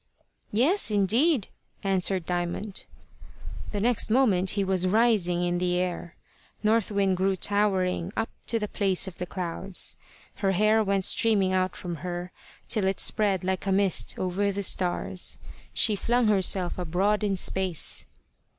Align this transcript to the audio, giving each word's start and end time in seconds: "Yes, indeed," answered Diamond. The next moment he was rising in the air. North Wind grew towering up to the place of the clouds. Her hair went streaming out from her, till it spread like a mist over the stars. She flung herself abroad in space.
"Yes, 0.51 0.89
indeed," 0.89 1.47
answered 1.83 2.25
Diamond. 2.25 2.87
The 3.69 3.79
next 3.79 4.09
moment 4.09 4.49
he 4.57 4.63
was 4.63 4.87
rising 4.87 5.43
in 5.43 5.59
the 5.59 5.75
air. 5.77 6.15
North 6.63 6.89
Wind 6.89 7.17
grew 7.17 7.35
towering 7.35 8.11
up 8.17 8.31
to 8.47 8.57
the 8.57 8.67
place 8.67 9.07
of 9.07 9.19
the 9.19 9.27
clouds. 9.27 9.97
Her 10.37 10.53
hair 10.53 10.83
went 10.83 11.05
streaming 11.05 11.53
out 11.53 11.75
from 11.75 11.97
her, 11.97 12.31
till 12.67 12.85
it 12.85 12.99
spread 12.99 13.43
like 13.43 13.67
a 13.67 13.71
mist 13.71 14.15
over 14.17 14.51
the 14.51 14.63
stars. 14.63 15.37
She 15.71 15.95
flung 15.95 16.25
herself 16.25 16.79
abroad 16.79 17.23
in 17.23 17.35
space. 17.37 18.07